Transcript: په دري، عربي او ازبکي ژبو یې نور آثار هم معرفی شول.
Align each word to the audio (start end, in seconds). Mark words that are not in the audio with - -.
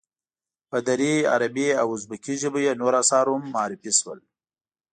په 0.69 0.77
دري، 0.87 1.13
عربي 1.33 1.67
او 1.81 1.87
ازبکي 1.97 2.35
ژبو 2.41 2.59
یې 2.65 2.73
نور 2.81 2.93
آثار 3.01 3.25
هم 3.33 3.43
معرفی 3.55 3.91
شول. 3.99 4.19